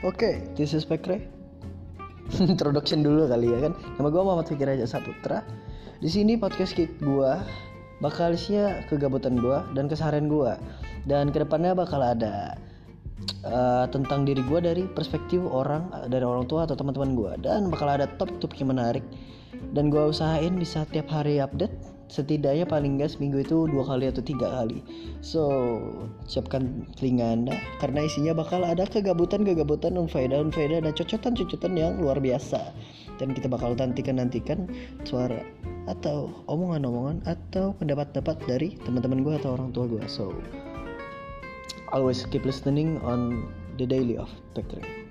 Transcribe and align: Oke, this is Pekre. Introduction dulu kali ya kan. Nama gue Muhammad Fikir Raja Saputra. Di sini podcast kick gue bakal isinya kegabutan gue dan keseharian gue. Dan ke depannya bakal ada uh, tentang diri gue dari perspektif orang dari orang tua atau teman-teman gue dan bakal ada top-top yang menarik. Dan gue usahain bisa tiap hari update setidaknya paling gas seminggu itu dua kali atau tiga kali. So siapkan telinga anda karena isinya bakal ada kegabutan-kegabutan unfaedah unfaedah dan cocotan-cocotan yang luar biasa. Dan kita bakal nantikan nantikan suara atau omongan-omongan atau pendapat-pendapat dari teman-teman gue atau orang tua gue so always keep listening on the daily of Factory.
Oke, 0.00 0.40
this 0.56 0.72
is 0.72 0.88
Pekre. 0.88 1.20
Introduction 2.40 3.04
dulu 3.04 3.28
kali 3.28 3.52
ya 3.52 3.68
kan. 3.68 3.76
Nama 4.00 4.08
gue 4.08 4.22
Muhammad 4.24 4.48
Fikir 4.48 4.64
Raja 4.64 4.88
Saputra. 4.88 5.44
Di 6.00 6.08
sini 6.08 6.40
podcast 6.40 6.72
kick 6.72 6.88
gue 7.04 7.32
bakal 8.00 8.32
isinya 8.32 8.80
kegabutan 8.88 9.36
gue 9.36 9.60
dan 9.76 9.92
keseharian 9.92 10.24
gue. 10.32 10.56
Dan 11.04 11.28
ke 11.28 11.44
depannya 11.44 11.76
bakal 11.76 12.00
ada 12.00 12.56
uh, 13.44 13.86
tentang 13.88 14.24
diri 14.28 14.42
gue 14.44 14.60
dari 14.60 14.84
perspektif 14.88 15.40
orang 15.44 15.88
dari 16.08 16.24
orang 16.24 16.44
tua 16.48 16.64
atau 16.68 16.76
teman-teman 16.76 17.12
gue 17.16 17.32
dan 17.44 17.68
bakal 17.72 17.88
ada 17.88 18.06
top-top 18.18 18.52
yang 18.56 18.72
menarik. 18.72 19.04
Dan 19.76 19.92
gue 19.92 20.00
usahain 20.00 20.56
bisa 20.56 20.88
tiap 20.88 21.10
hari 21.12 21.42
update 21.42 21.74
setidaknya 22.10 22.66
paling 22.66 22.98
gas 22.98 23.14
seminggu 23.14 23.46
itu 23.46 23.70
dua 23.70 23.86
kali 23.86 24.10
atau 24.10 24.20
tiga 24.20 24.50
kali. 24.50 24.82
So 25.22 25.46
siapkan 26.26 26.90
telinga 26.98 27.38
anda 27.38 27.54
karena 27.78 28.04
isinya 28.04 28.34
bakal 28.34 28.66
ada 28.66 28.82
kegabutan-kegabutan 28.84 29.94
unfaedah 29.94 30.42
unfaedah 30.42 30.82
dan 30.82 30.92
cocotan-cocotan 30.92 31.72
yang 31.78 32.02
luar 32.02 32.18
biasa. 32.18 32.74
Dan 33.22 33.36
kita 33.36 33.46
bakal 33.46 33.78
nantikan 33.78 34.18
nantikan 34.18 34.66
suara 35.06 35.38
atau 35.86 36.32
omongan-omongan 36.50 37.24
atau 37.24 37.76
pendapat-pendapat 37.78 38.36
dari 38.48 38.68
teman-teman 38.82 39.22
gue 39.22 39.34
atau 39.38 39.50
orang 39.54 39.70
tua 39.70 39.86
gue 39.86 40.02
so 40.10 40.34
always 41.92 42.24
keep 42.26 42.44
listening 42.44 42.98
on 43.02 43.52
the 43.78 43.86
daily 43.86 44.16
of 44.16 44.28
Factory. 44.54 45.09